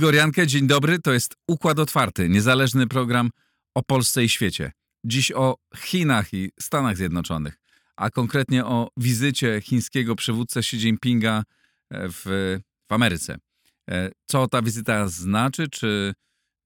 [0.00, 0.98] Igor Jankę, dzień dobry.
[0.98, 3.30] To jest Układ Otwarty, niezależny program
[3.74, 4.72] o Polsce i świecie.
[5.04, 7.60] Dziś o Chinach i Stanach Zjednoczonych,
[7.96, 11.42] a konkretnie o wizycie chińskiego przywódcy Xi Jinpinga
[11.90, 12.22] e, w,
[12.88, 13.38] w Ameryce.
[13.90, 15.68] E, co ta wizyta znaczy?
[15.68, 16.14] Czy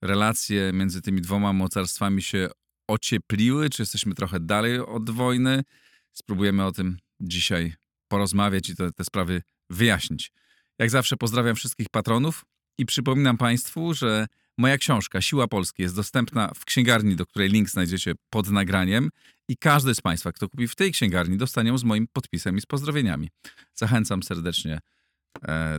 [0.02, 2.48] relacje między tymi dwoma mocarstwami się
[2.88, 3.70] ociepliły?
[3.70, 5.62] Czy jesteśmy trochę dalej od wojny?
[6.12, 7.74] Spróbujemy o tym dzisiaj
[8.08, 10.32] porozmawiać i te, te sprawy wyjaśnić.
[10.78, 12.44] Jak zawsze pozdrawiam wszystkich patronów.
[12.78, 14.26] I przypominam Państwu, że
[14.58, 19.10] moja książka Siła Polski jest dostępna w księgarni, do której link znajdziecie pod nagraniem.
[19.48, 22.60] I każdy z Państwa, kto kupi w tej księgarni, dostanie ją z moim podpisem i
[22.60, 23.30] z pozdrowieniami.
[23.74, 24.78] Zachęcam serdecznie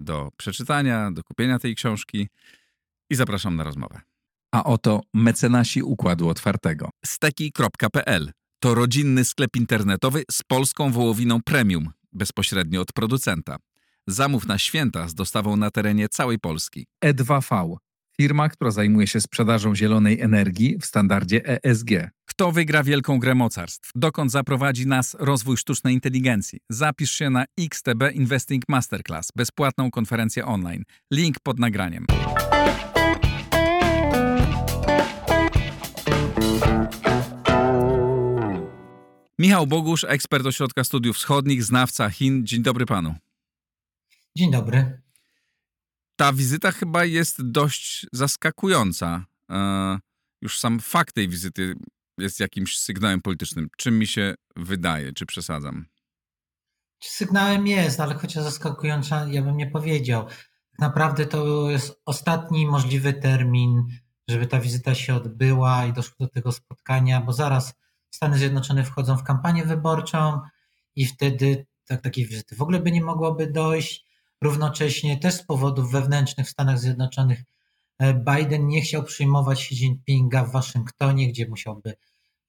[0.01, 2.27] do przeczytania, do kupienia tej książki
[3.09, 4.01] i zapraszam na rozmowę.
[4.51, 6.89] A oto mecenasi Układu Otwartego.
[7.05, 13.57] Steki.pl to rodzinny sklep internetowy z polską wołowiną premium, bezpośrednio od producenta.
[14.07, 16.87] Zamów na święta z dostawą na terenie całej Polski.
[17.05, 17.75] E2V.
[18.17, 21.89] Firma, która zajmuje się sprzedażą zielonej energii w standardzie ESG.
[22.37, 23.91] Kto wygra wielką grę mocarstw?
[23.95, 26.59] Dokąd zaprowadzi nas rozwój sztucznej inteligencji?
[26.69, 30.83] Zapisz się na XTB Investing Masterclass, bezpłatną konferencję online.
[31.11, 32.05] Link pod nagraniem.
[39.39, 42.45] Michał Bogusz, ekspert Ośrodka Studiów Wschodnich, znawca Chin.
[42.45, 43.15] Dzień dobry panu.
[44.37, 45.01] Dzień dobry.
[46.15, 49.25] Ta wizyta chyba jest dość zaskakująca.
[49.51, 49.99] E,
[50.41, 51.75] już sam fakt tej wizyty
[52.17, 53.69] jest jakimś sygnałem politycznym.
[53.77, 55.85] Czym mi się wydaje, czy przesadzam?
[57.03, 60.25] Sygnałem jest, ale chociaż zaskakująca, ja bym nie powiedział.
[60.25, 63.83] Tak naprawdę to jest ostatni możliwy termin,
[64.27, 67.73] żeby ta wizyta się odbyła i doszło do tego spotkania, bo zaraz
[68.11, 70.39] Stany Zjednoczone wchodzą w kampanię wyborczą
[70.95, 74.05] i wtedy tak, takiej wizyty w ogóle by nie mogłoby dojść.
[74.41, 77.43] Równocześnie też z powodów wewnętrznych w Stanach Zjednoczonych
[77.99, 81.95] Biden nie chciał przyjmować Xi Jinpinga w Waszyngtonie, gdzie musiałby,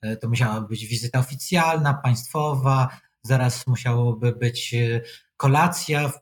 [0.03, 5.01] e, to musiała być wizyta oficjalna, państwowa, zaraz musiałoby być e,
[5.37, 6.21] kolacja w,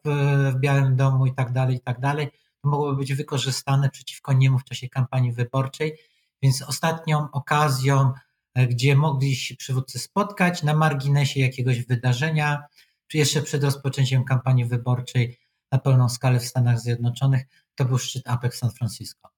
[0.53, 2.31] w Białym Domu i tak dalej, i tak dalej.
[2.63, 5.99] To mogłoby być wykorzystane przeciwko niemu w czasie kampanii wyborczej,
[6.43, 8.13] więc ostatnią okazją,
[8.69, 12.63] gdzie mogli się przywódcy spotkać na marginesie jakiegoś wydarzenia,
[13.07, 15.39] czy jeszcze przed rozpoczęciem kampanii wyborczej,
[15.73, 19.29] na pełną skalę w Stanach Zjednoczonych, to był szczyt APEC San Francisco.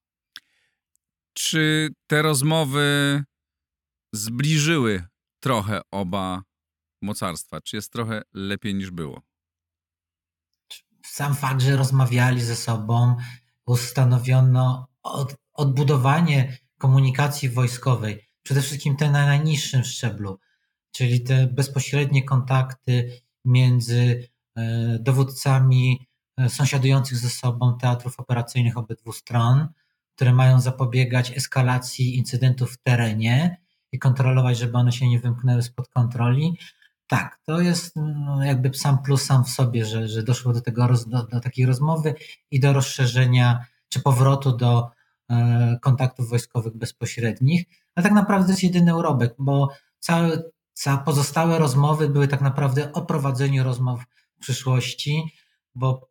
[1.33, 3.23] Czy te rozmowy
[4.13, 5.03] zbliżyły
[5.39, 6.41] trochę oba
[7.01, 7.61] mocarstwa?
[7.61, 9.21] Czy jest trochę lepiej niż było?
[11.05, 13.15] Sam fakt, że rozmawiali ze sobą,
[13.65, 20.39] ustanowiono od, odbudowanie komunikacji wojskowej, przede wszystkim te na najniższym szczeblu,
[20.91, 26.07] czyli te bezpośrednie kontakty między e, dowódcami
[26.47, 29.67] sąsiadujących ze sobą teatrów operacyjnych obydwu stron,
[30.15, 33.57] które mają zapobiegać eskalacji incydentów w terenie
[33.91, 36.57] i kontrolować, żeby one się nie wymknęły spod kontroli.
[37.07, 40.87] Tak, to jest no, jakby sam plus sam w sobie, że, że doszło do, tego,
[41.07, 42.15] do, do takiej rozmowy
[42.51, 44.89] i do rozszerzenia czy powrotu do
[45.29, 47.65] e, kontaktów wojskowych bezpośrednich.
[47.95, 49.69] Ale tak naprawdę to jest jedyny urobek, bo
[49.99, 50.43] całe,
[50.73, 54.03] całe pozostałe rozmowy były tak naprawdę o prowadzeniu rozmów
[54.37, 55.23] w przyszłości,
[55.75, 56.09] bo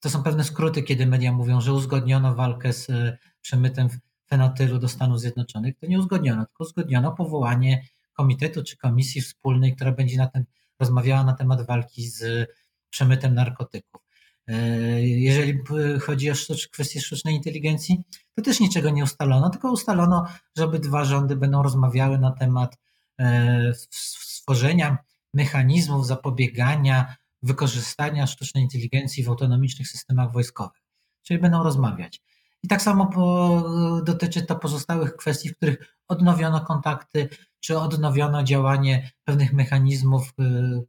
[0.00, 3.88] to są pewne skróty, kiedy media mówią, że uzgodniono walkę z e, przemytem
[4.30, 5.78] fenotylu do Stanów Zjednoczonych.
[5.78, 7.82] To nie uzgodniono, tylko uzgodniono powołanie
[8.12, 10.44] komitetu czy komisji wspólnej, która będzie na ten,
[10.80, 12.50] rozmawiała na temat walki z
[12.90, 14.02] przemytem narkotyków.
[14.48, 15.58] E, jeżeli
[16.00, 16.34] chodzi o
[16.72, 18.02] kwestię sztucznej inteligencji,
[18.34, 20.26] to też niczego nie ustalono, tylko ustalono,
[20.56, 22.78] że obydwa rządy będą rozmawiały na temat
[23.18, 24.98] e, stworzenia
[25.34, 30.82] mechanizmów zapobiegania wykorzystania sztucznej inteligencji w autonomicznych systemach wojskowych,
[31.22, 32.20] czyli będą rozmawiać.
[32.62, 37.28] I tak samo po, dotyczy to pozostałych kwestii, w których odnowiono kontakty,
[37.60, 40.86] czy odnowiono działanie pewnych mechanizmów y,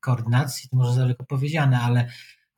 [0.00, 2.08] koordynacji, to może daleko powiedziane, ale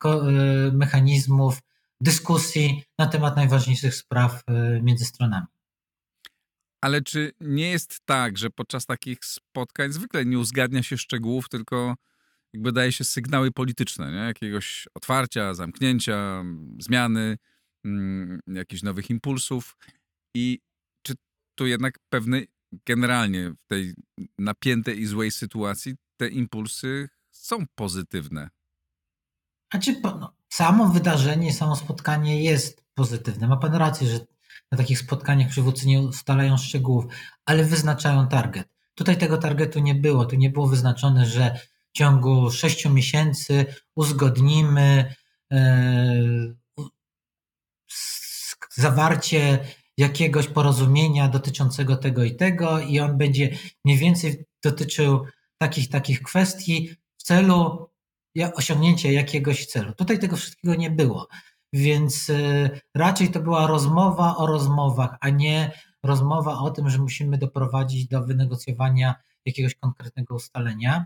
[0.05, 1.59] y, mechanizmów
[2.01, 5.47] dyskusji na temat najważniejszych spraw y, między stronami.
[6.81, 11.95] Ale czy nie jest tak, że podczas takich spotkań zwykle nie uzgadnia się szczegółów, tylko
[12.53, 14.17] jakby daje się sygnały polityczne, nie?
[14.17, 16.43] jakiegoś otwarcia, zamknięcia,
[16.79, 17.37] zmiany,
[17.85, 19.77] mm, jakichś nowych impulsów.
[20.35, 20.59] I
[21.01, 21.13] czy
[21.55, 22.41] tu jednak pewne,
[22.85, 23.93] generalnie w tej
[24.37, 28.49] napiętej i złej sytuacji, te impulsy są pozytywne?
[29.69, 33.47] A czy po, no, samo wydarzenie, samo spotkanie jest pozytywne.
[33.47, 34.19] Ma pan rację, że
[34.71, 37.05] na takich spotkaniach przywódcy nie ustalają szczegółów,
[37.45, 38.67] ale wyznaczają target.
[38.95, 40.25] Tutaj tego targetu nie było.
[40.25, 41.59] Tu nie było wyznaczone, że
[41.97, 43.65] w ciągu sześciu miesięcy
[43.95, 45.15] uzgodnimy
[45.51, 46.55] e,
[48.75, 49.59] zawarcie
[49.97, 55.25] jakiegoś porozumienia dotyczącego tego i tego, i on będzie mniej więcej dotyczył
[55.57, 57.89] takich, takich kwestii w celu
[58.53, 59.93] osiągnięcia jakiegoś celu.
[59.93, 61.27] Tutaj tego wszystkiego nie było.
[61.73, 65.71] Więc e, raczej to była rozmowa o rozmowach, a nie
[66.03, 69.15] rozmowa o tym, że musimy doprowadzić do wynegocjowania
[69.45, 71.05] jakiegoś konkretnego ustalenia.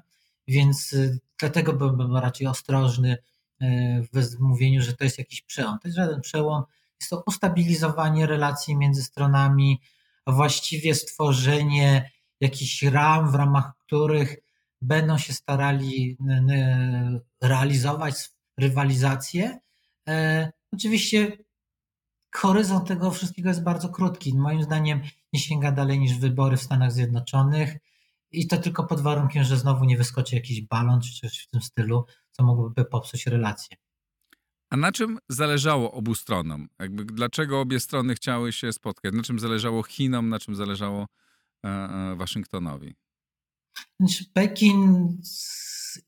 [0.52, 3.18] Więc e, dlatego byłbym raczej ostrożny
[3.62, 5.80] e, w mówieniu, że to jest jakiś przełom.
[5.80, 6.64] To jest żaden przełom,
[7.00, 9.82] jest to ustabilizowanie relacji między stronami,
[10.28, 14.36] właściwie stworzenie jakichś ram, w ramach których
[14.82, 16.18] będą się starali
[17.42, 19.60] realizować rywalizację.
[20.08, 21.38] E, oczywiście
[22.36, 24.38] horyzont tego wszystkiego jest bardzo krótki.
[24.38, 25.02] Moim zdaniem
[25.34, 27.78] nie sięga dalej niż wybory w Stanach Zjednoczonych
[28.32, 31.62] i to tylko pod warunkiem, że znowu nie wyskoczy jakiś balon czy coś w tym
[31.62, 33.78] stylu, co mogłoby popsuć relacje.
[34.70, 36.68] A na czym zależało obu stronom?
[36.80, 39.14] Jakby dlaczego obie strony chciały się spotkać?
[39.14, 41.08] Na czym zależało Chinom, na czym zależało
[41.66, 42.96] e, e, Waszyngtonowi?
[44.00, 45.08] Znaczy, Pekin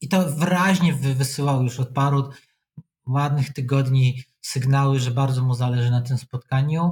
[0.01, 2.29] i to wyraźnie wysyłał już od paru
[3.07, 6.91] ładnych tygodni sygnały, że bardzo mu zależy na tym spotkaniu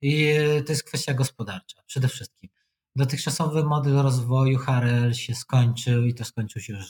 [0.00, 0.36] i
[0.66, 2.50] to jest kwestia gospodarcza przede wszystkim.
[2.98, 6.86] Dotychczasowy model rozwoju HRL się skończył i to skończył się już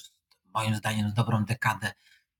[0.54, 1.92] moim zdaniem dobrą dekadę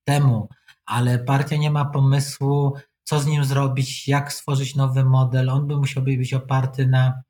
[0.03, 0.49] temu,
[0.85, 2.73] ale partia nie ma pomysłu,
[3.03, 5.49] co z nim zrobić, jak stworzyć nowy model.
[5.49, 7.21] On by musiał być oparty na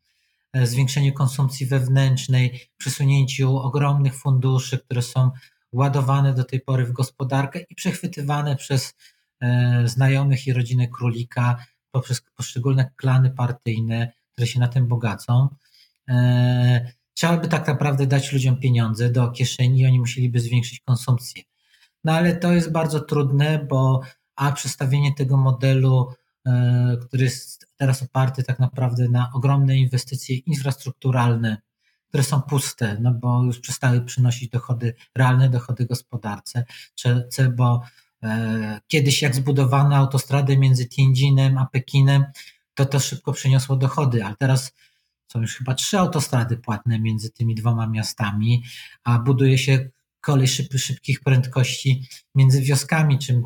[0.54, 5.32] e, zwiększeniu konsumpcji wewnętrznej, przesunięciu ogromnych funduszy, które są
[5.72, 8.94] ładowane do tej pory w gospodarkę i przechwytywane przez
[9.42, 15.50] e, znajomych i rodzinę królika, poprzez poszczególne klany partyjne, które się na tym bogacą.
[16.10, 21.44] E, trzeba by tak naprawdę dać ludziom pieniądze do kieszeni i oni musieliby zwiększyć konsumpcję.
[22.04, 24.02] No ale to jest bardzo trudne, bo
[24.36, 26.14] a przestawienie tego modelu,
[26.46, 31.58] e, który jest teraz oparty tak naprawdę na ogromne inwestycje infrastrukturalne,
[32.08, 36.66] które są puste, no bo już przestały przynosić dochody, realne dochody gospodarce,
[37.56, 37.82] bo
[38.24, 42.26] e, kiedyś jak zbudowano autostradę między Tianjinem a Pekinem,
[42.74, 44.74] to to szybko przyniosło dochody, ale teraz
[45.32, 48.64] są już chyba trzy autostrady płatne między tymi dwoma miastami,
[49.04, 49.90] a buduje się
[50.22, 53.42] kolej szyb, szybkich prędkości między wioskami, czy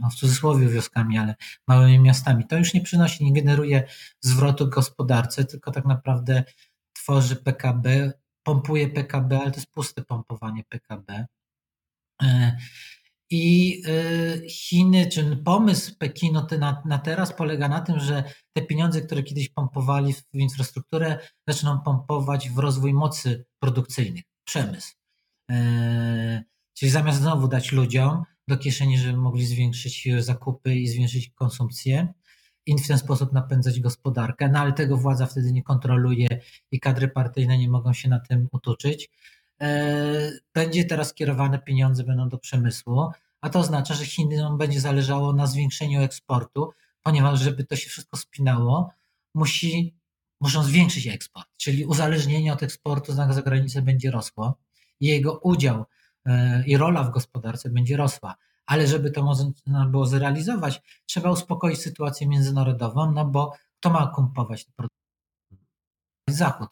[0.00, 1.34] no w cudzysłowie wioskami, ale
[1.68, 2.46] małymi miastami.
[2.46, 3.88] To już nie przynosi, nie generuje
[4.20, 6.44] zwrotu gospodarce, tylko tak naprawdę
[6.92, 8.12] tworzy PKB,
[8.42, 11.26] pompuje PKB, ale to jest puste pompowanie PKB.
[13.30, 19.02] I e, Chiny, czy pomysł Pekinu na, na teraz polega na tym, że te pieniądze,
[19.02, 21.18] które kiedyś pompowali w infrastrukturę,
[21.48, 24.94] zaczną pompować w rozwój mocy produkcyjnych, przemysł.
[25.50, 26.44] E,
[26.74, 32.14] czyli zamiast znowu dać ludziom do kieszeni, żeby mogli zwiększyć zakupy i zwiększyć konsumpcję,
[32.66, 36.28] i w ten sposób napędzać gospodarkę, no ale tego władza wtedy nie kontroluje
[36.70, 39.10] i kadry partyjne nie mogą się na tym utuczyć.
[39.60, 43.10] E, będzie teraz kierowane pieniądze będą do przemysłu,
[43.40, 46.70] a to oznacza, że Chinom będzie zależało na zwiększeniu eksportu,
[47.02, 48.90] ponieważ żeby to się wszystko spinało,
[49.34, 49.94] musi,
[50.40, 54.58] muszą zwiększyć eksport, czyli uzależnienie od eksportu za granicę będzie rosło
[55.00, 55.84] i jego udział
[56.26, 58.36] e, i rola w gospodarce będzie rosła
[58.66, 64.64] ale żeby to można było zrealizować, trzeba uspokoić sytuację międzynarodową, no bo kto ma kumpować
[64.64, 64.96] te produkty?
[66.28, 66.68] Zachód,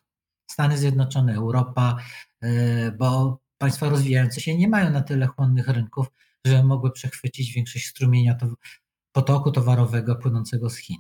[0.47, 1.97] Stany Zjednoczone, Europa,
[2.43, 6.07] e, bo państwa rozwijające się nie mają na tyle chłonnych rynków,
[6.45, 8.47] że mogły przechwycić większość strumienia to,
[9.13, 10.97] potoku towarowego płynącego z Chin.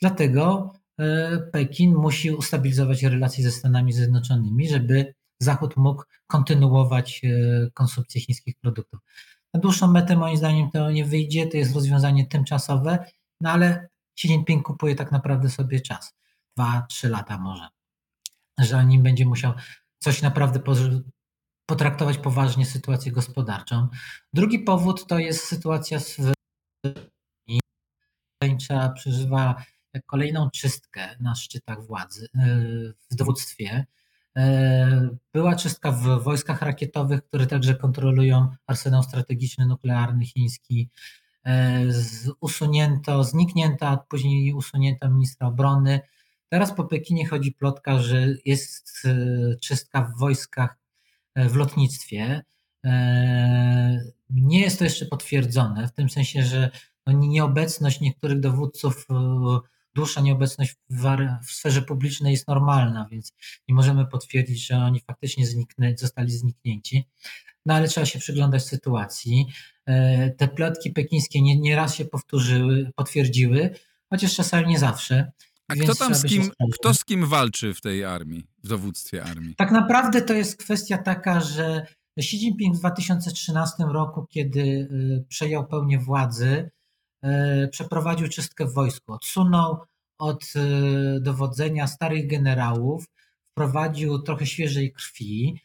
[0.00, 8.20] Dlatego e, Pekin musi ustabilizować relacje ze Stanami Zjednoczonymi, żeby Zachód mógł kontynuować e, konsumpcję
[8.20, 9.00] chińskich produktów.
[9.54, 13.04] Na dłuższą metę moim zdaniem to nie wyjdzie, to jest rozwiązanie tymczasowe,
[13.40, 16.14] no ale Xi Jinping kupuje tak naprawdę sobie czas.
[16.56, 17.68] Dwa, trzy lata może.
[18.60, 19.52] Że nim będzie musiał
[19.98, 20.60] coś naprawdę
[21.66, 23.88] potraktować poważnie sytuację gospodarczą.
[24.32, 26.32] Drugi powód to jest sytuacja z
[28.58, 29.64] Trzeba przeżywa
[30.06, 32.28] kolejną czystkę na szczytach władzy,
[33.10, 33.86] w dowództwie.
[34.36, 40.88] E, była czystka w wojskach rakietowych, które także kontrolują arsenał strategiczny nuklearny chiński.
[41.46, 41.84] E,
[42.40, 46.00] usunięto, zniknięto, a później usunięto ministra obrony.
[46.50, 50.80] Teraz po Pekinie chodzi plotka, że jest e, czystka w wojskach,
[51.36, 52.42] w lotnictwie.
[54.30, 56.70] Nie jest to jeszcze potwierdzone, w tym sensie, że
[57.06, 59.06] no, nieobecność niektórych dowódców,
[59.94, 63.32] dłuższa nieobecność w, sferze publicznej jest normalna, więc
[63.68, 67.04] nie możemy potwierdzić, że oni faktycznie zniknę, zostali zniknięci.
[67.66, 69.46] No ale trzeba się przyglądać sytuacji.
[70.36, 73.74] Te plotki pekińskie nie, nie się powtórzyły, potwierdziły,
[74.10, 75.32] chociaż czasami nie zawsze.
[75.70, 79.54] A kto tam z kim, kto z kim walczy w tej armii, w dowództwie armii?
[79.54, 81.86] Tak naprawdę to jest kwestia taka, że
[82.18, 86.70] Xi Jinping w 2013 roku, kiedy y, przejął pełnię władzy,
[87.24, 89.12] y, przeprowadził czystkę w wojsku.
[89.12, 89.78] Odsunął
[90.18, 93.04] od y, dowodzenia starych generałów,
[93.50, 95.60] wprowadził trochę świeżej krwi.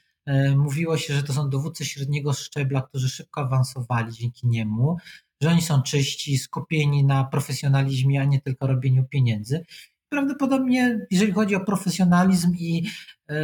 [0.55, 4.97] Mówiło się, że to są dowódcy średniego szczebla, którzy szybko awansowali dzięki niemu,
[5.41, 9.65] że oni są czyści, skupieni na profesjonalizmie, a nie tylko robieniu pieniędzy
[10.09, 12.85] prawdopodobnie, jeżeli chodzi o profesjonalizm i
[13.29, 13.35] e,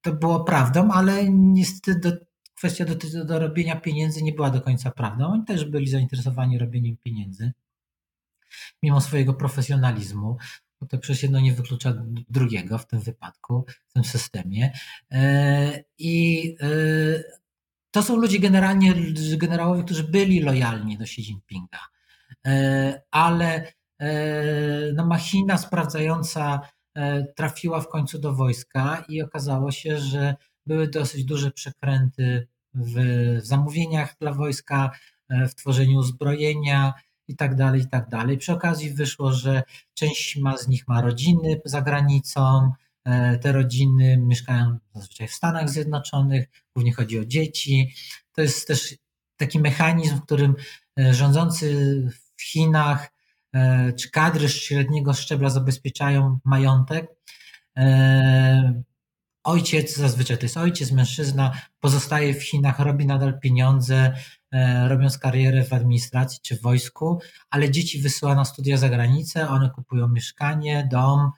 [0.00, 2.12] to było prawdą, ale niestety do,
[2.54, 5.26] kwestia do, do robienia pieniędzy nie była do końca prawdą.
[5.26, 7.52] Oni też byli zainteresowani robieniem pieniędzy,
[8.82, 10.36] mimo swojego profesjonalizmu,
[10.80, 11.94] bo to przecież jedno nie wyklucza
[12.28, 14.72] drugiego w tym wypadku, w tym systemie.
[15.10, 16.68] E, I e,
[17.90, 18.94] to są ludzie generalnie,
[19.36, 21.78] generałowie, którzy byli lojalni do Xi Jinpinga,
[23.10, 23.72] ale
[24.94, 26.60] no, machina sprawdzająca
[26.94, 30.36] e, trafiła w końcu do wojska i okazało się, że
[30.66, 32.96] były dosyć duże przekręty w,
[33.42, 34.90] zamówieniach dla wojska,
[35.28, 36.94] e, w tworzeniu uzbrojenia
[37.28, 38.08] i tak dalej, i tak.
[38.38, 39.62] Przy okazji wyszło, że
[39.94, 42.72] część ma z nich ma rodziny za granicą,
[43.40, 47.94] te rodziny mieszkają zazwyczaj w Stanach Zjednoczonych, głównie chodzi o dzieci.
[48.32, 48.94] To jest też
[49.36, 50.54] taki mechanizm, w którym
[50.96, 51.74] rządzący
[52.36, 53.17] w Chinach E,
[53.98, 57.06] czy kadry średniego szczebla zabezpieczają majątek.
[57.76, 58.82] E,
[59.44, 64.12] ojciec, zazwyczaj to jest ojciec, mężczyzna, pozostaje w Chinach, robi nadal pieniądze,
[64.52, 67.18] e, robiąc karierę w administracji czy w wojsku,
[67.50, 71.30] ale dzieci wysyła na studia za granicę, one kupują mieszkanie, dom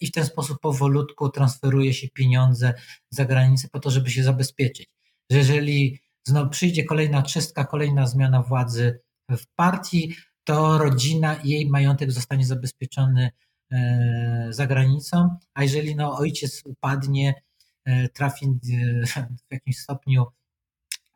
[0.00, 2.74] i w ten sposób powolutku transferuje się pieniądze
[3.10, 4.90] za granicę po to, żeby się zabezpieczyć.
[5.30, 9.00] Że jeżeli znowu przyjdzie kolejna czystka, kolejna zmiana władzy
[9.30, 13.30] w partii, to rodzina i jej majątek zostanie zabezpieczony
[13.72, 17.42] e, za granicą, a jeżeli no, ojciec upadnie,
[17.84, 19.06] e, trafi e,
[19.48, 20.26] w jakimś stopniu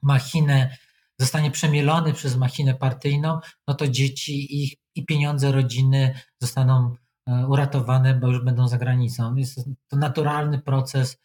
[0.02, 0.76] machinę,
[1.18, 6.94] zostanie przemielony przez machinę partyjną, no to dzieci i, i pieniądze rodziny zostaną
[7.49, 9.35] uratowane, bo już będą za granicą.
[9.37, 11.18] Jest to naturalny proces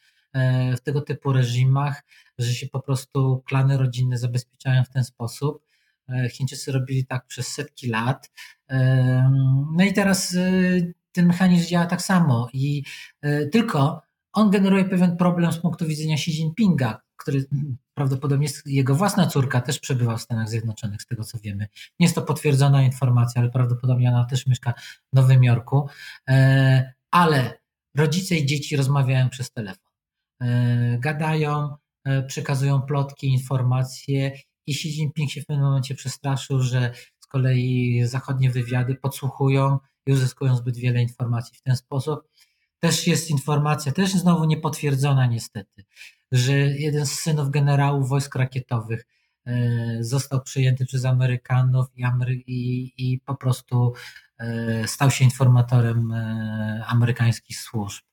[0.77, 2.03] w tego typu reżimach,
[2.38, 5.65] że się po prostu klany rodzinne zabezpieczają w ten sposób.
[6.10, 8.31] E, Chińczycy robili tak przez setki lat.
[8.69, 9.31] E,
[9.77, 10.41] no i teraz e,
[11.12, 12.83] ten mechanizm działa tak samo i
[13.51, 14.01] tylko
[14.33, 17.45] on generuje pewien problem z punktu widzenia Xi Jinpinga, który
[17.93, 21.67] prawdopodobnie jego własna córka też przebywa w Stanach Zjednoczonych, z tego co wiemy.
[22.00, 24.74] Nie jest to potwierdzona informacja, ale prawdopodobnie ona też mieszka
[25.13, 25.88] w Nowym Jorku.
[27.12, 27.60] Ale
[27.98, 29.91] rodzice i dzieci rozmawiają przez telefon.
[31.00, 31.75] Gadają,
[32.27, 34.31] przekazują plotki, informacje
[34.67, 40.12] i Xi Jinping się w pewnym momencie przestraszył, że z kolei zachodnie wywiady podsłuchują i
[40.12, 42.20] uzyskują zbyt wiele informacji w ten sposób.
[42.79, 45.86] Też jest informacja, też znowu niepotwierdzona niestety,
[46.32, 49.05] że jeden z synów generałów wojsk rakietowych
[49.46, 53.93] e, został przyjęty przez Amerykanów i, Amery i, i po prostu
[54.39, 58.03] e, stał się informatorem e, amerykańskich służb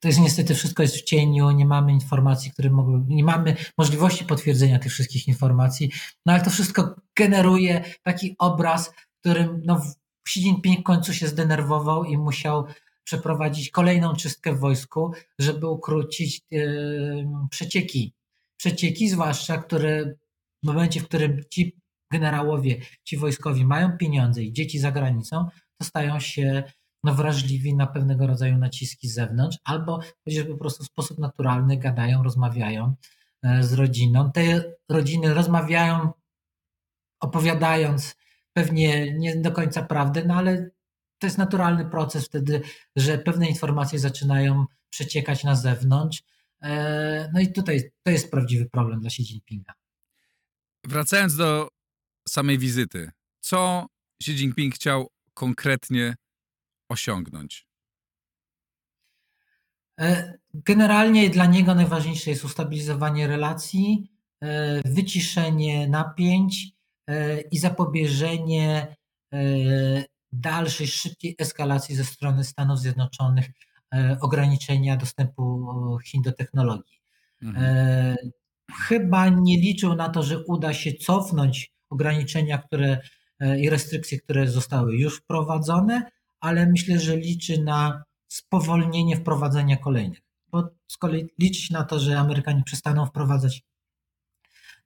[0.00, 4.24] to jest niestety wszystko jest w cieniu, nie mamy informacji, które mogły, nie mamy możliwości
[4.24, 5.92] potwierdzenia tych wszystkich informacji,
[6.26, 9.82] no ale to wszystko generuje taki obraz, którym no,
[10.28, 12.66] Xi Jinping w końcu się zdenerwował i musiał
[13.04, 18.14] przeprowadzić kolejną czystkę w wojsku, żeby ukrócić yy, przecieki.
[18.56, 20.14] Przecieki, zwłaszcza, które
[20.62, 21.76] w momencie, w którym ci
[22.12, 25.48] generałowie, ci wojskowi mają pieniądze i dzieci za granicą,
[25.80, 26.62] to stają się
[27.04, 31.76] no, wrażliwi na pewnego rodzaju naciski z zewnątrz, albo chociażby po prostu w sposób naturalny
[31.76, 32.94] gadają, rozmawiają
[33.42, 34.32] e, z rodziną.
[34.32, 36.12] Te rodziny rozmawiają,
[37.20, 38.16] opowiadając
[38.52, 40.70] pewnie nie do końca prawdę, no ale
[41.18, 42.62] to jest naturalny proces wtedy,
[42.96, 46.22] że pewne informacje zaczynają przeciekać na zewnątrz.
[46.62, 49.72] E, no i tutaj to jest prawdziwy problem dla Xi Jinpinga.
[50.84, 51.68] Wracając do
[52.28, 53.86] samej wizyty, co
[54.20, 56.14] Xi Jinping chciał konkretnie
[56.88, 57.68] osiągnąć?
[60.00, 66.66] E, generalnie dla niego najważniejsze jest ustabilizowanie relacji, e, wyciszenie napięć
[67.06, 68.98] e, i zapobieżenie
[70.32, 73.46] dalszej, szybkiej eskalacji ze strony Stanów Zjednoczonych,
[74.20, 77.00] ograniczenia dostępu Chin do technologii.
[77.42, 78.16] Mhm.
[78.88, 83.00] Chyba nie liczył na to, że uda się cofnąć ograniczenia, które
[83.58, 90.18] i restrykcje, które zostały już wprowadzone, ale myślę, że liczy na spowolnienie wprowadzenia kolejnych.
[90.48, 93.62] Bo z kolei liczyć na to, że Amerykanie przestaną wprowadzać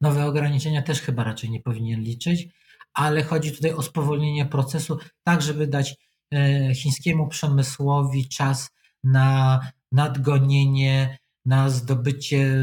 [0.01, 2.49] nowe ograniczenia, też chyba raczej nie powinien liczyć,
[2.95, 5.97] ale chodzi tutaj o spowolnienie procesu, tak żeby dać
[6.35, 8.71] e, chińskiemu przemysłowi czas
[9.05, 9.61] na
[9.93, 12.63] nadgonienie, na zdobycie,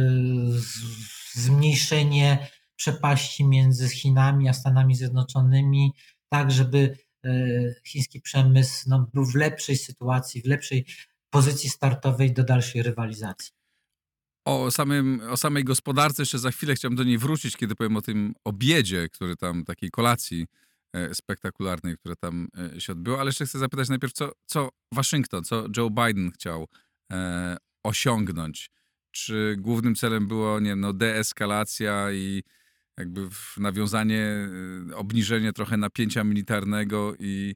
[1.33, 5.91] zmniejszenie przepaści między Chinami a Stanami Zjednoczonymi,
[6.29, 6.97] tak żeby
[7.85, 10.85] chiński przemysł no, był w lepszej sytuacji, w lepszej
[11.29, 13.51] pozycji startowej do dalszej rywalizacji.
[14.45, 18.01] O, samym, o samej gospodarce jeszcze za chwilę chciałbym do niej wrócić, kiedy powiem o
[18.01, 20.47] tym obiedzie, który tam, takiej kolacji
[20.93, 25.43] e, spektakularnej, która tam e, się odbyła, ale jeszcze chcę zapytać najpierw, co, co Waszyngton,
[25.43, 26.67] co Joe Biden chciał
[27.11, 28.71] e, osiągnąć?
[29.11, 32.43] Czy głównym celem było, nie no, deeskalacja i
[32.99, 33.27] jakby
[33.57, 34.49] nawiązanie,
[34.91, 37.55] e, obniżenie trochę napięcia militarnego i,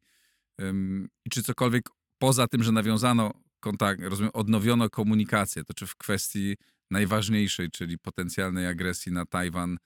[1.26, 6.56] i czy cokolwiek poza tym, że nawiązano kontakt, rozumiem, odnowiono komunikację, to czy w kwestii
[6.92, 9.78] najważniejszej, czyli potencjalnej agresji na Tajwan,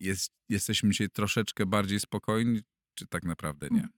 [0.00, 2.60] jest, jesteśmy dzisiaj troszeczkę bardziej spokojni,
[2.94, 3.88] czy tak naprawdę nie?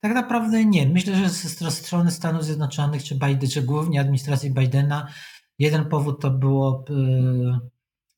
[0.00, 0.88] Tak naprawdę nie.
[0.88, 5.08] Myślę, że ze strony Stanów Zjednoczonych, czy, Biden, czy głównie administracji Bidena,
[5.58, 6.84] jeden powód to było.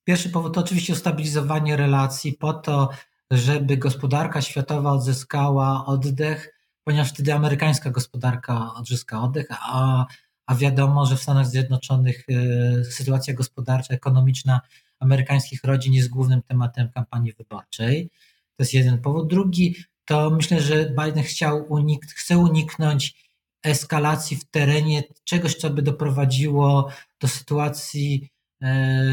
[0.06, 2.90] Pierwszy powód to oczywiście ustabilizowanie relacji po to,
[3.30, 10.06] żeby gospodarka światowa odzyskała oddech, ponieważ wtedy amerykańska gospodarka odzyska oddech, a
[10.46, 14.60] a wiadomo, że w Stanach Zjednoczonych e, sytuacja gospodarcza, ekonomiczna
[15.00, 18.10] amerykańskich rodzin jest głównym tematem kampanii wyborczej.
[18.56, 19.28] To jest jeden powód.
[19.28, 23.30] Drugi to myślę, że Biden chciał unik chce uniknąć
[23.62, 28.30] eskalacji w terenie czegoś, co by doprowadziło do sytuacji,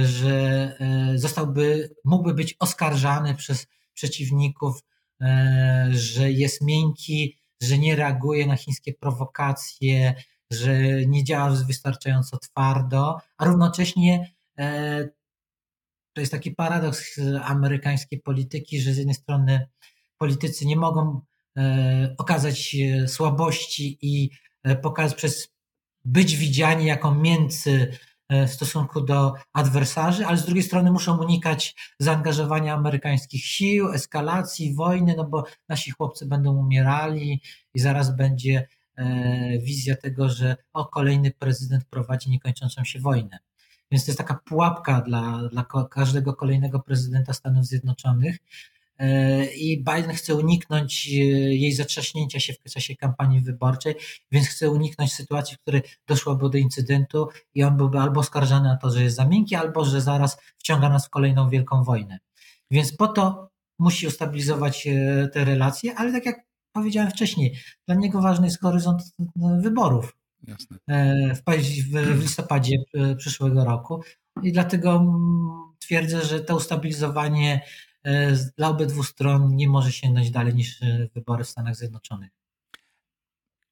[0.04, 4.84] że e, zostałby, mógłby być oskarżany przez przeciwników,
[5.92, 10.14] że jest miękki, że nie reaguje na chińskie prowokacje,
[10.52, 15.10] że nie działa wystarczająco twardo, a równocześnie e,
[16.14, 19.68] to jest taki paradoks amerykańskiej polityki, że z jednej strony
[20.18, 21.22] politycy nie mogą
[21.58, 22.76] e, okazać
[23.08, 24.30] słabości i
[24.64, 25.54] e, pokazać przez
[26.06, 27.98] być widziani jako mięcy
[28.48, 35.14] w stosunku do adwersarzy, ale z drugiej strony muszą unikać zaangażowania amerykańskich sił, eskalacji, wojny,
[35.18, 37.42] no bo nasi chłopcy będą umierali
[37.74, 43.40] i zaraz będzie E, wizja tego, że o, kolejny prezydent prowadzi niekończącą się wojnę.
[43.92, 48.38] Więc to jest taka pułapka dla, dla każdego kolejnego prezydenta Stanów Zjednoczonych.
[49.04, 51.14] E, I Biden chce uniknąć e,
[51.54, 53.96] jej zatrzaśnięcia się w czasie kampanii wyborczej,
[54.32, 58.78] więc chce uniknąć sytuacji, w której doszłoby do incydentu i on byłby albo oskarżany o
[58.78, 62.20] to, że jest za miękki, albo że zaraz wciąga nas w kolejną wielką wojnę.
[62.72, 64.88] Więc po to musi ustabilizować
[65.34, 70.16] te relacje, ale tak jak powiedziałem wcześniej, dla niego ważny jest horyzont e, wyborów
[70.48, 70.78] Jasne.
[70.90, 71.36] E,
[71.92, 74.04] w, listopadzie e, przyszłego roku
[74.44, 75.06] i dlatego
[75.80, 77.62] twierdzę, że to ustabilizowanie
[78.58, 80.80] dla obydwu stron nie może sięgnąć dalej niż
[81.16, 82.32] wybory w Stanach Zjednoczonych.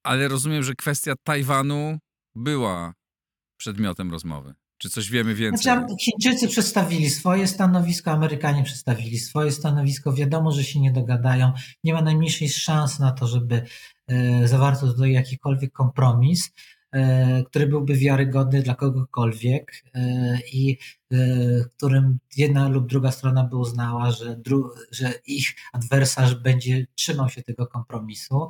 [0.04, 1.98] Ale rozumiem, że kwestia Tajwanu
[2.36, 2.94] była
[3.58, 4.54] przedmiotem rozmowy.
[4.78, 5.64] Czy coś wiemy więcej?
[5.64, 10.14] Znaczy, Chińczycy przedstawili swoje stanowisko, Amerykanie przedstawili swoje stanowisko.
[10.14, 11.54] Wiadomo, że się nie dogadają.
[11.84, 13.66] Nie ma najmniejszej szans na to, żeby
[14.08, 16.52] e, zawarto tutaj jakikolwiek kompromis, e,
[17.48, 20.78] który byłby wiarygodny dla kogokolwiek e, i
[21.12, 24.40] w którym jedna lub druga strona by uznała, że,
[24.92, 28.50] że ich adwersarz będzie trzymał się tego kompromisu.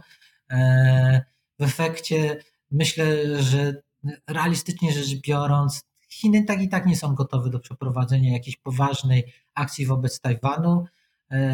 [1.59, 2.37] W efekcie
[2.71, 3.05] myślę,
[3.43, 3.81] że
[4.27, 9.85] realistycznie rzecz biorąc, Chiny tak i tak nie są gotowe do przeprowadzenia jakiejś poważnej akcji
[9.85, 10.85] wobec Tajwanu.
[11.31, 11.53] E,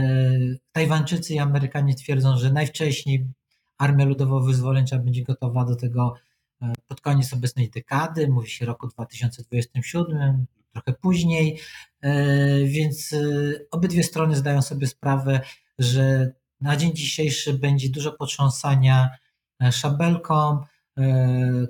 [0.72, 3.28] Tajwańczycy i Amerykanie twierdzą, że najwcześniej
[3.78, 6.27] Armia Ludowo-Wyzwoleńcza będzie gotowa do tego e,
[6.88, 11.60] pod koniec obecnej dekady, mówi się roku 2027, trochę później,
[12.02, 13.16] e, więc
[13.72, 15.42] obydwie strony zdają sobie sprawę,
[15.80, 19.10] że na dzień dzisiejszy będzie dużo potrząsania
[19.72, 20.60] szabelką,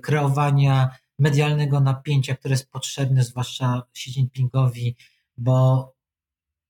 [0.04, 4.96] kreowania medialnego napięcia, które jest potrzebne, zwłaszcza Xi Jinpingowi,
[5.38, 5.94] bo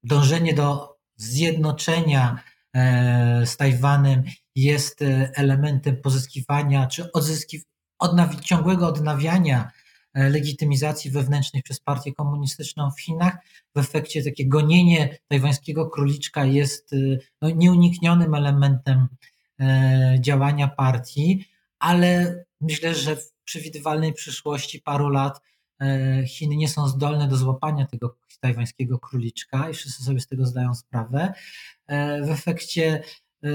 [0.04, 4.24] dążenie do zjednoczenia e, z Tajwanem
[4.56, 7.66] jest e, elementem pozyskiwania czy odzyskiw-
[8.04, 9.72] odnawi- ciągłego odnawiania
[10.14, 13.38] e, legitymizacji wewnętrznej przez partię komunistyczną w Chinach.
[13.76, 16.96] W efekcie takie gonienie tajwańskiego króliczka jest
[17.42, 19.08] no, nieuniknionym elementem
[20.20, 21.46] działania partii,
[21.80, 25.42] ale myślę, że przewidywalnej przyszłości paru lat
[25.82, 30.46] e, Chiny nie są zdolne do złapania tego tajwańskiego króliczka i wszyscy sobie z tego
[30.46, 31.34] zdają sprawę.
[31.88, 33.04] E, w efekcie
[33.44, 33.50] e,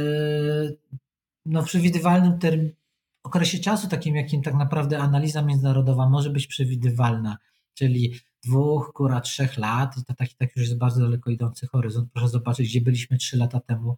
[1.46, 2.81] no, w przewidywalnym terminie
[3.22, 7.38] okresie czasu, takim jakim tak naprawdę analiza międzynarodowa może być przewidywalna,
[7.74, 12.10] czyli dwóch, góra trzech lat, to taki tak już jest bardzo daleko idący horyzont.
[12.12, 13.96] Proszę zobaczyć, gdzie byliśmy trzy lata temu,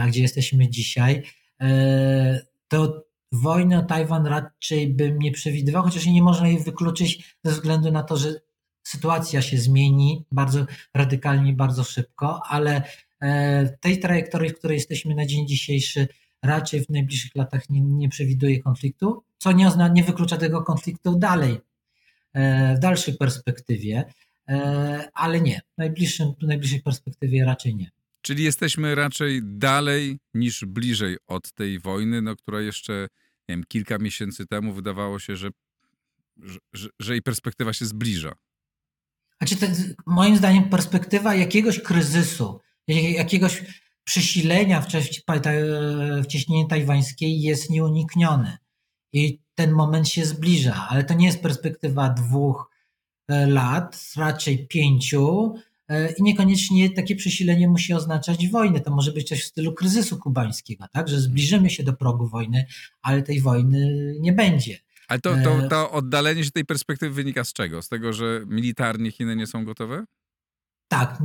[0.00, 1.22] a gdzie jesteśmy dzisiaj.
[2.68, 7.92] To wojny o Tajwan raczej bym nie przewidywał, chociaż nie można jej wykluczyć ze względu
[7.92, 8.40] na to, że
[8.82, 12.82] sytuacja się zmieni bardzo radykalnie, bardzo szybko, ale
[13.20, 16.08] e, tej trajektorii, w której jesteśmy na dzień dzisiejszy,
[16.42, 21.18] raczej w najbliższych latach nie, nie przewiduje konfliktu, co nie, ozna, nie wyklucza tego konfliktu
[21.18, 21.58] dalej,
[22.32, 24.04] e, w dalszej perspektywie,
[24.48, 27.90] e, ale nie, w, najbliższym, w najbliższej perspektywie raczej nie.
[28.22, 33.08] Czyli jesteśmy raczej dalej niż bliżej od tej wojny, no, która jeszcze
[33.48, 35.48] nie wiem, kilka miesięcy temu wydawało się, że,
[36.72, 38.32] że, że jej perspektywa się zbliża.
[39.38, 39.56] Znaczy,
[40.06, 43.64] moim zdaniem perspektywa jakiegoś kryzysu, jakiegoś
[44.08, 44.86] przesilenia w,
[46.22, 48.58] w cieśninie tajwańskiej jest nieuniknione.
[49.12, 52.70] I ten moment się zbliża, ale to nie jest perspektywa dwóch
[53.28, 55.54] e, lat, raczej pięciu,
[55.88, 58.80] E, I niekoniecznie takie przesilenie musi oznaczać wojnę.
[58.80, 61.08] To może być coś w stylu kryzysu kubańskiego, tak?
[61.08, 62.66] że zbliżymy się do progu wojny,
[63.02, 64.78] ale tej wojny nie będzie.
[65.08, 67.82] Ale to, to, e, to oddalenie się tej perspektywy wynika z czego?
[67.82, 70.04] Z tego, że militarnie Chiny nie są gotowe?
[70.88, 71.22] Tak,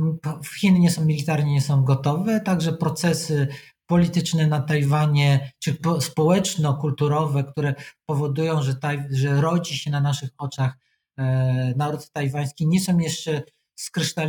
[0.60, 3.48] Chiny nie są militarnie nie są gotowe, także procesy
[3.86, 7.74] polityczne na Tajwanie, czy społeczno-kulturowe, które
[8.06, 10.78] powodują, że, taj, że rodzi się na naszych oczach
[11.18, 13.42] e, naród tajwański, nie są jeszcze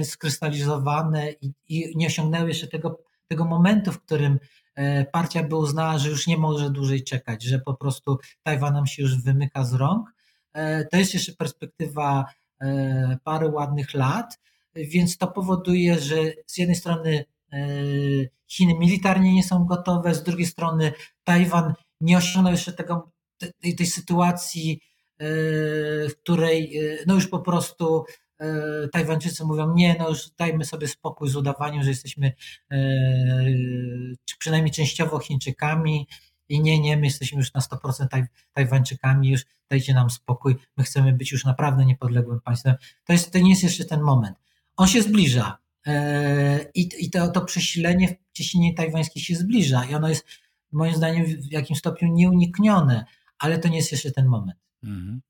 [0.04, 4.40] skrystalizowane i, i nie osiągnęły jeszcze tego, tego momentu, w którym
[4.76, 8.88] e, partia by uznała, że już nie może dłużej czekać, że po prostu Tajwan nam
[8.88, 10.14] się już wymyka z rąk.
[10.54, 12.26] E, to jest jeszcze perspektywa
[12.62, 14.40] e, parę ładnych lat,
[14.76, 16.16] więc to powoduje, że
[16.48, 17.26] z jednej strony
[18.48, 23.12] Chiny militarnie nie są gotowe, z drugiej strony Tajwan nie osiągnął jeszcze tego,
[23.62, 24.82] tej, tej sytuacji,
[26.10, 28.06] w której no już po prostu
[28.40, 32.34] E, Tajwańczycy mówią, nie, no już dajmy sobie spokój z udawaniem, że jesteśmy
[32.72, 32.78] e,
[34.26, 36.08] czy przynajmniej częściowo Chińczykami
[36.50, 40.84] i nie, nie, my jesteśmy już na 100% taj, Tajwańczykami, już dajcie nam spokój, my
[40.84, 42.76] chcemy być już naprawdę niepodległym państwem.
[43.06, 44.38] To, jest, to nie jest jeszcze ten moment.
[44.78, 45.58] On się zbliża
[45.88, 50.26] e, i, i to, to przesilenie w cieśninie tajwańskiej się zbliża i ono jest
[50.72, 53.06] moim zdaniem w jakimś stopniu nieuniknione,
[53.40, 54.60] ale to nie jest jeszcze ten moment.
[54.84, 55.22] Mhm.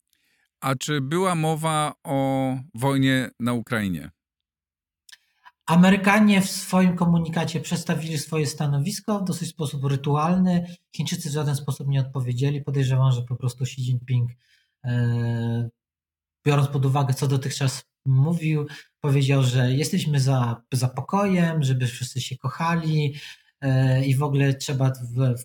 [0.62, 4.12] A czy była mowa o wojnie na Ukrainie?
[5.66, 10.76] Amerykanie w swoim komunikacie przedstawili swoje stanowisko w dosyć sposób rytualny.
[10.96, 12.62] Chińczycy w żaden sposób nie odpowiedzieli.
[12.62, 14.32] Podejrzewam, że po prostu Xi Jinping,
[14.84, 15.70] e,
[16.46, 18.68] biorąc pod uwagę, co dotychczas mówił,
[19.08, 23.15] powiedział, że jesteśmy za, za pokojem, żeby wszyscy się kochali
[23.62, 24.91] e, i w ogóle trzeba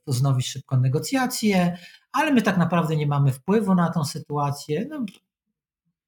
[0.06, 1.76] wznowić szybko negocjacje
[2.12, 4.86] ale my tak naprawdę nie mamy wpływu na tą sytuację.
[4.90, 5.04] No,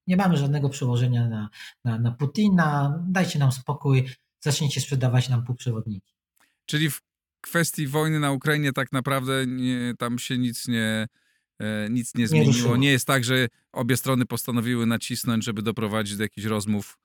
[0.07, 1.49] nie mamy żadnego przełożenia na,
[1.85, 2.99] na, na Putina.
[3.09, 4.09] Dajcie nam spokój,
[4.41, 6.13] zacznijcie sprzedawać nam półprzewodniki.
[6.67, 7.03] Czyli w
[7.41, 11.07] kwestii wojny na Ukrainie tak naprawdę nie, tam się nic nie,
[11.59, 12.77] e, nic nie zmieniło.
[12.77, 16.99] Nie, nie, jest tak, że obie strony postanowiły nacisnąć, żeby doprowadzić do jakichś rozmów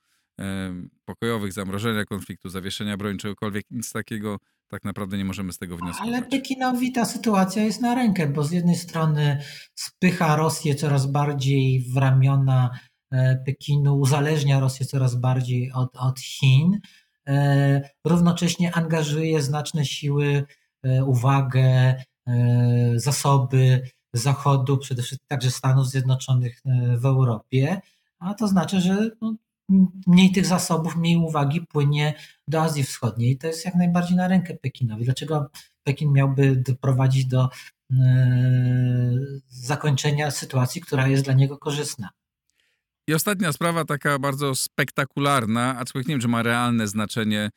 [1.05, 3.65] pokojowych, zamrożenia konfliktu, zawieszenia broni, czegokolwiek.
[3.71, 6.13] Nic takiego tak naprawdę nie możemy z tego wnioskować.
[6.13, 9.41] Ale Pekinowi ta sytuacja jest na rękę, bo z jednej strony
[9.75, 12.69] spycha Rosję coraz bardziej w ramiona
[13.11, 16.79] e, Pekinu, uzależnia Rosję coraz bardziej od, od Chin,
[17.27, 20.43] e, równocześnie angażuje znaczne siły,
[20.83, 21.95] e, uwagę,
[22.95, 23.81] zasoby
[24.13, 26.61] Zachodu, przede wszystkim także Stanów Zjednoczonych
[26.97, 27.81] w Europie,
[28.19, 29.35] a to znaczy, że no,
[30.07, 32.13] mniej tych zasobów, mniej uwagi płynie
[32.47, 33.37] do Azji Wschodniej.
[33.37, 35.05] To jest jak najbardziej na rękę Pekinowi.
[35.05, 35.49] Dlaczego
[35.83, 37.49] Pekin miałby doprowadzić do
[37.91, 37.97] e,
[39.47, 42.09] zakończenia sytuacji, która jest dla niego korzystna?
[43.07, 47.49] I ostatnia sprawa, taka bardzo spektakularna, aczkolwiek nie wiem, czy ma realne znaczenie,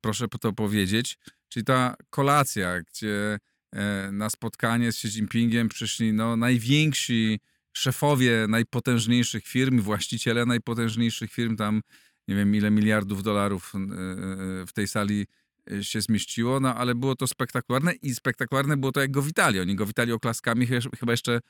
[0.00, 3.38] proszę to powiedzieć, czyli ta kolacja, gdzie
[3.72, 7.40] e, na spotkanie z Xi Jinpingiem przyszli no, najwięksi
[7.76, 11.82] szefowie najpotężniejszych firm, właściciele najpotężniejszych firm, tam
[12.28, 15.26] nie wiem ile miliardów dolarów e, e, w tej sali
[15.72, 19.60] e, się zmieściło, no ale było to spektakularne i spektakularne było to, jak go witali.
[19.60, 20.66] Oni go witali oklaskami
[20.98, 21.40] chyba jeszcze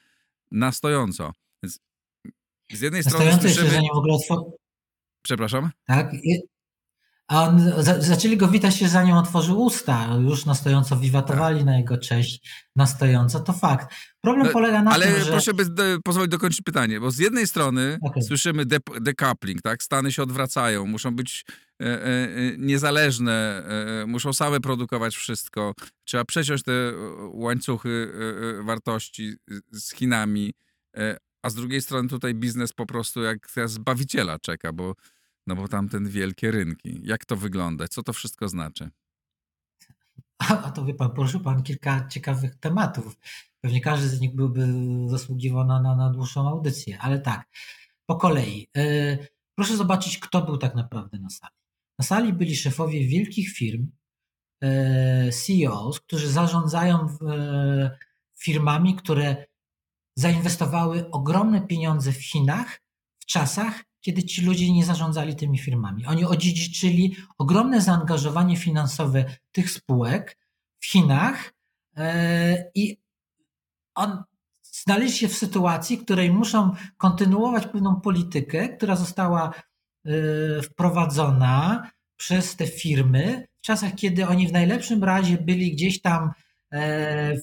[0.50, 1.32] na stojąco.
[1.62, 1.78] Więc
[2.72, 3.80] z jednej strony słyszymy...
[5.22, 5.70] Przepraszam?
[5.86, 6.12] Tak.
[7.28, 10.08] A on, za, zaczęli go witać się zanim otworzył usta.
[10.20, 11.66] Już na stojąco wiwatowali tak.
[11.66, 13.40] na jego cześć, na stojąco.
[13.40, 13.94] To fakt.
[14.20, 15.30] Problem no, polega na ale tym, że...
[15.30, 18.22] proszę by, de, pozwolić dokończyć pytanie, bo z jednej strony okay.
[18.22, 19.82] słyszymy de, decoupling, tak?
[19.82, 21.44] Stany się odwracają, muszą być
[21.82, 25.74] e, e, e niezależne, e, e, muszą same produkować wszystko.
[26.04, 26.72] Trzeba przeciąć te
[27.32, 28.12] łańcuchy
[28.60, 29.34] e, wartości
[29.72, 30.54] z Chinami,
[31.42, 34.94] a z drugiej strony tutaj biznes po prostu jak zbawiciela czeka, bo
[35.46, 37.00] no bo tamten wielkie rynki.
[37.02, 37.88] Jak to wygląda?
[37.88, 38.90] Co to wszystko znaczy?
[40.38, 43.16] A, to wie pan, poruszył pan kilka ciekawych tematów.
[43.60, 44.66] Pewnie każdy z nich byłby
[45.06, 47.48] zasługiwał na, na, na dłuższą audycję, ale tak,
[48.06, 48.68] po kolei.
[48.74, 51.54] Yy, proszę zobaczyć, kto był tak naprawdę na sali.
[51.98, 53.90] Na sali byli szefowie wielkich firm,
[54.62, 57.90] yy, CEOs, którzy zarządzają yy,
[58.38, 59.46] firmami, które
[60.18, 62.80] zainwestowały ogromne pieniądze w Chinach
[63.18, 66.06] w czasach, kiedy ci ludzie nie zarządzali tymi firmami.
[66.06, 70.38] Oni odziedziczyli ogromne zaangażowanie finansowe tych spółek
[70.80, 71.54] w Chinach
[71.96, 73.00] e, i
[73.94, 74.22] on
[74.62, 79.54] znaleźli się w sytuacji, w której muszą kontynuować pewną politykę, która została
[80.04, 86.30] e, wprowadzona przez te firmy w czasach, kiedy oni w najlepszym razie byli gdzieś tam
[86.72, 87.36] e,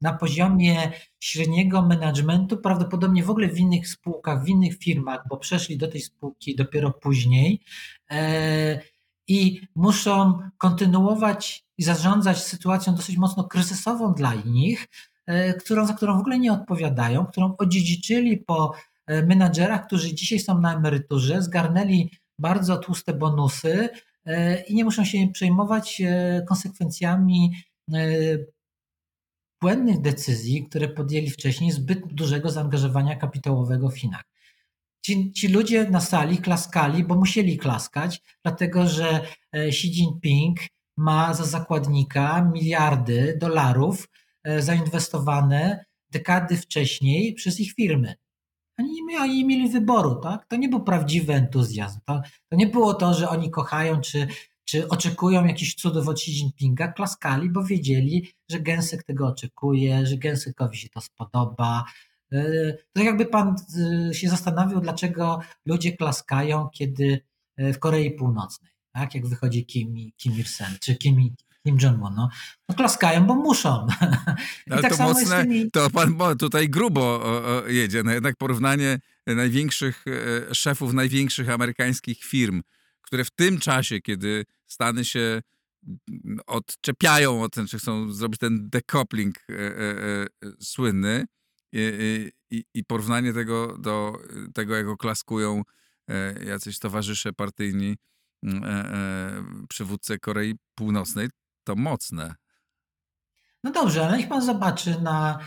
[0.00, 5.78] na poziomie średniego managementu, prawdopodobnie w ogóle w innych spółkach, w innych firmach, bo przeszli
[5.78, 7.60] do tej spółki dopiero później
[8.10, 8.80] e,
[9.28, 14.88] i muszą kontynuować i zarządzać sytuacją dosyć mocno kryzysową dla nich,
[15.26, 18.72] e, którą, za którą w ogóle nie odpowiadają, którą odziedziczyli po
[19.06, 23.88] e, menadżerach, którzy dzisiaj są na emeryturze, zgarnęli bardzo tłuste bonusy
[24.68, 26.02] i nie muszą się przejmować
[26.48, 27.52] konsekwencjami
[29.64, 34.24] błędnych decyzji, które podjęli wcześniej, zbyt dużego zaangażowania kapitałowego w Chinach.
[35.04, 39.22] Ci, ci, ludzie na sali klaskali, bo musieli klaskać, dlatego że e,
[39.52, 40.58] Xi Jinping
[40.96, 44.08] ma za zakładnika miliardy dolarów
[44.42, 48.14] e, zainwestowane dekady wcześniej przez ich firmy.
[48.78, 50.46] Oni nie, mieli, oni mieli wyboru, tak?
[50.46, 52.00] To nie był prawdziwy entuzjazm.
[52.04, 54.26] To, to nie było to, że oni kochają czy
[54.64, 60.16] czy oczekują jakichś cudów od Xi Jinpinga, klaskali, bo wiedzieli, że Gęsek tego oczekuje, że
[60.16, 61.84] Gęsekowi się to spodoba.
[62.32, 62.42] E,
[62.92, 63.56] to jakby pan
[64.10, 67.20] e, się zastanawiał, dlaczego ludzie klaskają, kiedy
[67.56, 69.14] e, w Korei Północnej, tak?
[69.14, 71.34] jak wychodzi Kim, Kim Il-sen czy Kim,
[71.66, 72.14] Kim Jong-un.
[72.14, 72.28] No,
[72.68, 73.86] no klaskają, bo muszą.
[74.70, 75.70] Ale tak to mocne, tymi...
[75.70, 77.22] to pan tutaj grubo
[77.66, 78.02] jedzie.
[78.02, 80.04] No jednak porównanie największych
[80.52, 82.62] szefów największych amerykańskich firm
[83.14, 85.42] które w tym czasie, kiedy Stany się
[86.08, 90.26] mm, odczepiają od ten, czy chcą zrobić ten decoupling e, e, e,
[90.60, 91.26] słynny
[91.72, 94.18] i, i, porównanie tego do
[94.54, 95.62] tego, jak oklaskują
[96.08, 97.96] e, jacyś towarzysze partyjni,
[98.42, 101.28] mm, e, e, przywódcy Korei Północnej,
[101.64, 102.34] to mocne.
[103.64, 105.38] No dobrze, ale niech pan zobaczy na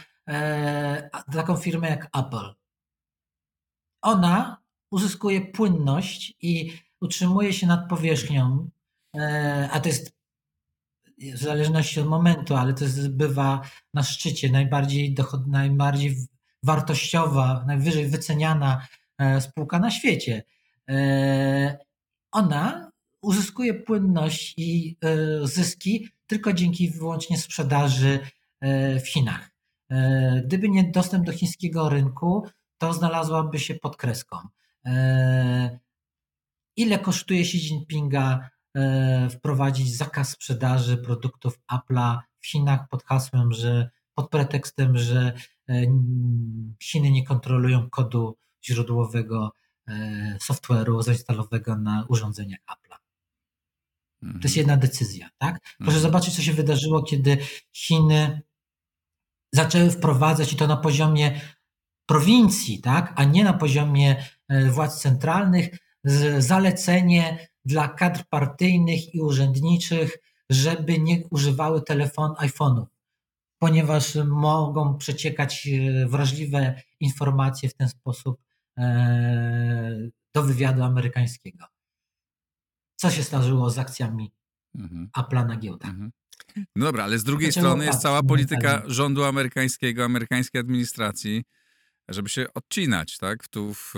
[1.34, 2.53] taką firmę jak Apple.
[4.01, 8.69] Ona uzyskuje płynność i utrzymuje się nad powierzchnią,
[9.17, 10.17] e, a to jest
[11.17, 13.62] w zależności od momentu, ale to jest, bywa
[13.93, 16.15] na szczycie, najbardziej, dochod, najbardziej
[16.63, 20.43] wartościowa, najwyżej wyceniana e, spółka na świecie.
[20.89, 21.77] E,
[22.31, 24.97] ona uzyskuje płynność i
[25.43, 28.19] zyski tylko dzięki wyłącznie sprzedaży
[29.03, 29.51] w Chinach.
[30.45, 34.38] Gdyby nie dostęp do chińskiego rynku, to znalazłaby się pod kreską
[36.77, 43.89] ile kosztuje Xi Jinpinga e, wprowadzić zakaz sprzedaży produktów Apple'a w Chinach pod hasłem, że
[44.13, 45.33] pod pretekstem, że
[45.69, 45.81] e,
[46.83, 49.51] Chiny nie kontrolują kodu źródłowego
[49.87, 52.97] e, software'u zainstalowego na urządzeniach Apple'a.
[54.21, 54.57] To jest mhm.
[54.57, 55.59] jedna decyzja, tak?
[55.61, 56.01] Proszę mhm.
[56.01, 57.37] zobaczyć, co się wydarzyło, kiedy
[57.73, 58.41] Chiny
[59.53, 61.41] zaczęły wprowadzać i to na poziomie
[62.05, 64.25] prowincji, tak, a nie na poziomie
[64.69, 65.69] władz centralnych,
[66.37, 70.17] zalecenie dla kadr partyjnych i urzędniczych,
[70.49, 72.85] żeby nie używały telefon iPhone'ów,
[73.59, 78.41] ponieważ mogą przeciekać e, wrażliwe informacje w ten sposób
[78.77, 81.65] e, do wywiadu amerykańskiego.
[82.95, 84.31] Co się zdarzyło z akcjami
[84.75, 85.09] mhm.
[85.17, 85.89] Apple'a na giełdach?
[85.89, 86.11] Mhm.
[86.75, 91.43] No dobra, ale z drugiej strony jest cała polityka rządu amerykańskiego, amerykańskiej administracji,
[92.09, 93.47] żeby się odcinać, tak?
[93.47, 93.93] Tu w,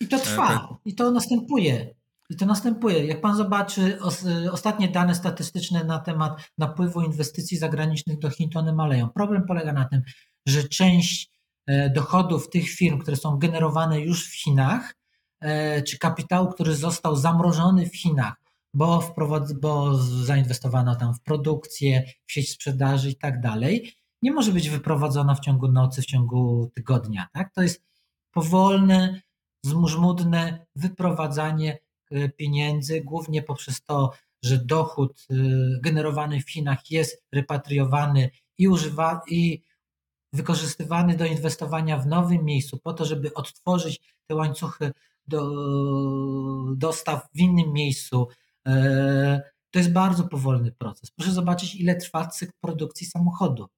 [0.00, 1.94] I to e, trwa, i to następuje.
[2.30, 3.06] I to następuje.
[3.06, 8.58] Jak pan zobaczy os, ostatnie dane statystyczne na temat napływu inwestycji zagranicznych do Chin, to
[8.58, 9.08] one maleją.
[9.08, 10.02] Problem polega na tym,
[10.46, 11.30] że część
[11.66, 14.94] e, dochodów tych firm, które są generowane już w Chinach,
[15.40, 18.34] e, czy kapitału, który został zamrożony w Chinach,
[18.74, 23.92] bo, wprowadz, bo zainwestowano tam w produkcję, w sieć sprzedaży i tak dalej,
[24.24, 27.28] nie może być wyprowadzona w ciągu nocy, w ciągu tygodnia.
[27.32, 27.54] Tak?
[27.54, 27.84] To jest
[28.30, 29.20] powolne,
[29.62, 31.78] zmużmudne wyprowadzanie
[32.10, 35.34] e, pieniędzy, głównie poprzez to, że dochód e,
[35.82, 39.62] generowany w Chinach jest repatriowany i, używa, i
[40.32, 44.92] wykorzystywany do inwestowania w nowym miejscu, po to, żeby odtworzyć te łańcuchy
[45.26, 45.42] do,
[46.76, 48.28] dostaw w innym miejscu.
[48.66, 51.10] E, to jest bardzo powolny proces.
[51.10, 53.68] Proszę zobaczyć, ile trwa cykl produkcji samochodu.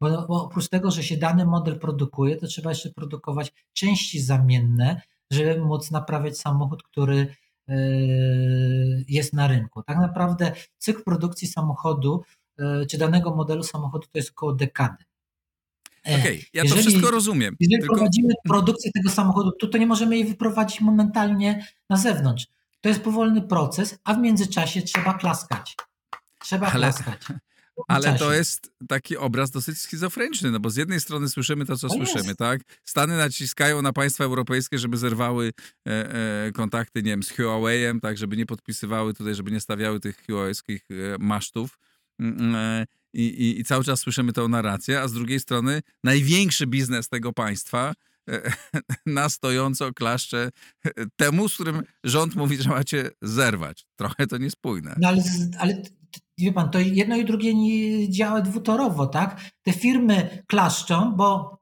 [0.00, 5.02] Bo, bo oprócz tego, że się dany model produkuje, to trzeba jeszcze produkować części zamienne,
[5.30, 7.34] żeby móc naprawiać samochód, który
[7.68, 7.76] e,
[9.08, 9.82] jest na rynku.
[9.82, 12.22] Tak naprawdę cykl produkcji samochodu
[12.58, 15.04] e, czy danego modelu samochodu to jest około dekady.
[16.06, 17.56] E, Okej, okay, ja jeżeli, to wszystko rozumiem.
[17.60, 17.94] Jeżeli tylko...
[17.94, 22.46] prowadzimy produkcję tego samochodu, to, to nie możemy jej wyprowadzić momentalnie na zewnątrz.
[22.80, 25.76] To jest powolny proces, a w międzyczasie trzeba klaskać.
[26.40, 26.76] Trzeba Ale...
[26.76, 27.20] klaskać.
[27.88, 31.88] Ale to jest taki obraz dosyć schizofreniczny, no bo z jednej strony słyszymy to, co
[31.88, 32.38] to słyszymy, jest.
[32.38, 32.60] tak?
[32.84, 35.52] Stany naciskają na państwa europejskie, żeby zerwały
[35.88, 36.14] e,
[36.46, 40.24] e, kontakty, nie wiem, z Huawei'em, tak, żeby nie podpisywały tutaj, żeby nie stawiały tych
[40.26, 41.78] huawei'skich e, masztów.
[42.20, 45.82] Mm, mm, e, I, i, I cały czas słyszymy tę narrację, a z drugiej strony
[46.04, 47.92] największy biznes tego państwa
[48.30, 48.52] e,
[49.06, 50.50] na stojąco klaszcze
[51.16, 53.86] temu, z którym rząd mówi, że macie zerwać.
[53.96, 54.94] Trochę to niespójne.
[55.00, 55.22] No ale,
[55.58, 55.82] ale
[56.44, 59.40] wie pan, to jedno i drugie nie działa dwutorowo, tak?
[59.62, 61.58] Te firmy klaszczą, bo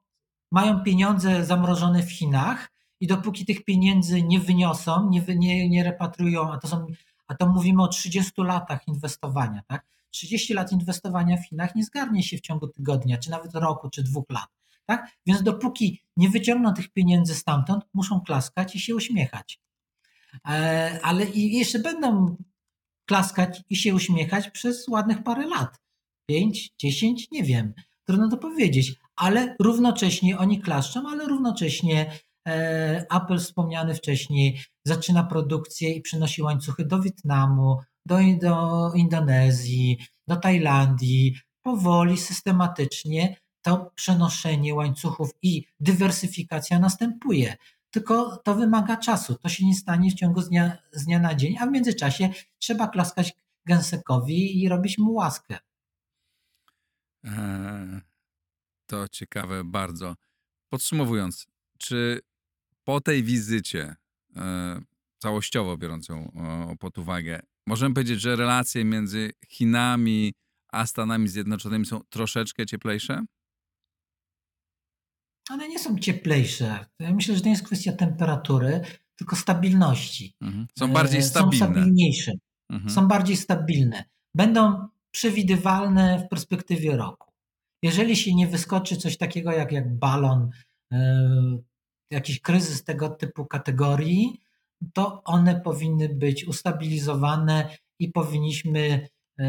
[0.51, 6.51] mają pieniądze zamrożone w Chinach i dopóki tych pieniędzy nie wyniosą, nie, nie, nie repatrują,
[6.51, 6.85] a to są,
[7.27, 9.85] a to mówimy o 30 latach inwestowania, tak?
[10.11, 14.03] 30 lat inwestowania w Chinach nie zgarnie się w ciągu tygodnia, czy nawet roku, czy
[14.03, 14.47] dwóch lat.
[14.85, 15.11] Tak?
[15.25, 19.59] Więc dopóki nie wyciągną tych pieniędzy stamtąd, muszą klaskać i się uśmiechać.
[20.49, 22.35] E, ale i jeszcze będą
[23.07, 25.79] klaskać i się uśmiechać przez ładnych parę lat.
[26.29, 27.73] Pięć, dziesięć, nie wiem.
[28.05, 32.11] Trudno to powiedzieć, ale równocześnie oni klaszczą, ale równocześnie
[32.47, 40.35] e, Apple wspomniany wcześniej zaczyna produkcję i przynosi łańcuchy do Wietnamu, do, do Indonezji, do
[40.35, 41.35] Tajlandii.
[41.61, 47.55] Powoli, systematycznie to przenoszenie łańcuchów i dywersyfikacja następuje
[47.97, 49.35] tylko to wymaga czasu.
[49.35, 52.29] To się nie stanie w ciągu z dnia, z dnia na dzień, a w międzyczasie
[52.59, 55.57] trzeba klaskać gęsekowi i robić mu łaskę.
[57.23, 58.01] Eee,
[58.85, 60.15] to ciekawe bardzo.
[60.69, 62.21] Podsumowując, czy
[62.83, 63.95] po tej wizycie,
[64.35, 64.81] e,
[65.17, 66.31] całościowo biorąc ją
[66.79, 70.33] pod uwagę, możemy powiedzieć, że relacje między Chinami
[70.71, 73.25] a Stanami Zjednoczonymi są troszeczkę cieplejsze?
[75.53, 76.85] One nie są cieplejsze.
[76.99, 78.81] Ja myślę, że to nie jest kwestia temperatury,
[79.15, 80.33] tylko stabilności.
[80.41, 80.67] Mhm.
[80.79, 81.57] Są bardziej stabilne.
[81.57, 82.31] Są stabilniejsze.
[82.69, 82.89] Mhm.
[82.89, 84.03] Są bardziej stabilne.
[84.35, 87.31] Będą przewidywalne w perspektywie roku.
[87.83, 90.49] Jeżeli się nie wyskoczy coś takiego jak, jak balon,
[90.91, 90.97] yy,
[92.11, 94.41] jakiś kryzys tego typu kategorii,
[94.93, 99.45] to one powinny być ustabilizowane i powinniśmy yy,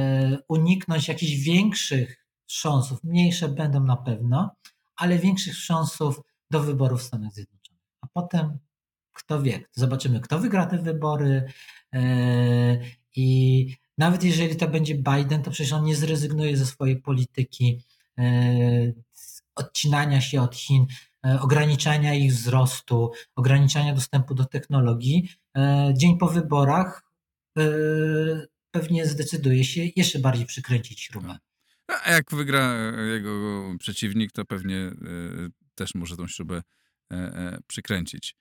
[0.49, 3.05] uniknąć jakichś większych wstrząsów.
[3.05, 4.51] Mniejsze będą na pewno,
[4.99, 7.83] ale większych szansów do wyborów w Stanach Zjednoczonych.
[8.01, 8.59] A potem
[9.19, 11.45] kto wie, zobaczymy, kto wygra te wybory
[11.95, 12.01] e,
[13.17, 13.67] i
[13.99, 17.83] nawet jeżeli to będzie Biden, to przecież on nie zrezygnuje ze swojej polityki
[18.19, 18.23] e,
[19.55, 20.87] odcinania się od Chin,
[21.27, 25.29] e, ograniczania ich wzrostu, ograniczania dostępu do technologii.
[25.93, 27.03] Dzień po wyborach
[28.71, 31.39] pewnie zdecyduje się jeszcze bardziej przykręcić śrubę.
[31.89, 34.93] A jak wygra e, jego przeciwnik, to pewnie e,
[35.75, 36.63] też może tą śrubę
[37.13, 38.37] e, przykręcić.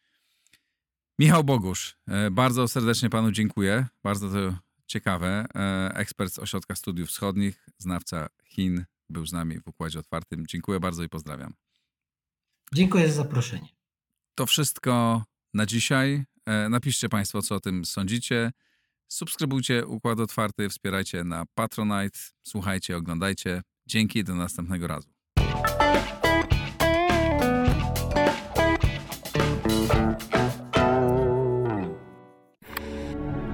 [1.20, 1.98] Michał Bogusz,
[2.32, 3.86] bardzo serdecznie panu dziękuję.
[4.04, 4.58] Bardzo to
[4.88, 5.46] ciekawe.
[5.94, 10.48] Ekspert z Ośrodka Studiów Wschodnich, znawca Chin, był z nami w Układzie Otwartym.
[10.48, 11.54] Dziękuję bardzo i pozdrawiam.
[12.74, 13.70] Dziękuję za zaproszenie.
[14.36, 16.26] To wszystko na dzisiaj.
[16.70, 18.52] Napiszcie Państwo, co o tym sądzicie.
[19.08, 23.62] Subskrybujcie Układ Otwarty, wspierajcie na Patronite, słuchajcie, oglądajcie.
[23.88, 25.10] Dzięki, do następnego razu.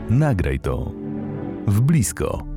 [0.09, 0.91] Nagraj to
[1.67, 2.53] w blisko.